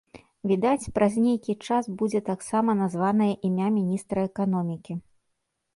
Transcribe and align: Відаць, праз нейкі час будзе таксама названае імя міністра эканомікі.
Відаць, 0.51 0.91
праз 0.95 1.13
нейкі 1.25 1.55
час 1.67 1.89
будзе 1.99 2.23
таксама 2.31 2.71
названае 2.83 3.31
імя 3.53 3.67
міністра 3.79 4.19
эканомікі. 4.33 4.93